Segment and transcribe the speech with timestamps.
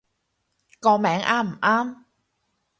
[0.79, 2.03] 個名啱唔啱